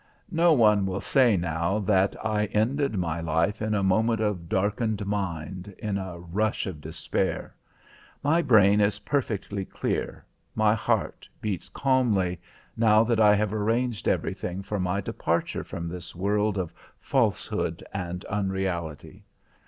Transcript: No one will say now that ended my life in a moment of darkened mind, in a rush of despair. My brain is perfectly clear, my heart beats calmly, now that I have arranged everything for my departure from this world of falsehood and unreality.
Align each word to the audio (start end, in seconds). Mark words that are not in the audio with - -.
No 0.31 0.51
one 0.53 0.87
will 0.87 0.99
say 0.99 1.37
now 1.37 1.77
that 1.77 2.15
ended 2.31 2.97
my 2.97 3.19
life 3.21 3.61
in 3.61 3.75
a 3.75 3.83
moment 3.83 4.19
of 4.19 4.49
darkened 4.49 5.05
mind, 5.05 5.75
in 5.77 5.99
a 5.99 6.17
rush 6.17 6.65
of 6.65 6.81
despair. 6.81 7.53
My 8.23 8.41
brain 8.41 8.81
is 8.81 8.97
perfectly 9.05 9.63
clear, 9.63 10.25
my 10.55 10.73
heart 10.73 11.29
beats 11.39 11.69
calmly, 11.69 12.39
now 12.75 13.03
that 13.03 13.19
I 13.19 13.35
have 13.35 13.53
arranged 13.53 14.07
everything 14.07 14.63
for 14.63 14.79
my 14.79 15.01
departure 15.01 15.63
from 15.63 15.87
this 15.87 16.15
world 16.15 16.57
of 16.57 16.73
falsehood 16.99 17.83
and 17.93 18.25
unreality. 18.25 19.23